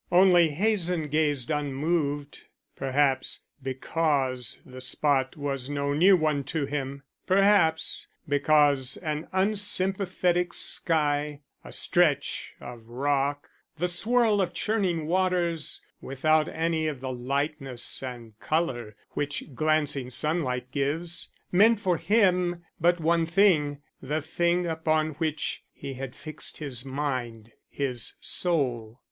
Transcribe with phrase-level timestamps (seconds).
[0.11, 2.45] Only Hazen gazed unmoved.
[2.75, 11.41] Perhaps because the spot was no new one to him, perhaps because an unsympathetic sky,
[11.63, 18.39] a stretch of rock, the swirl of churning waters without any of the lightness and
[18.39, 25.63] color which glancing sunlight gives, meant for him but one thing the thing upon which
[25.71, 28.99] he had fixed his mind, his soul.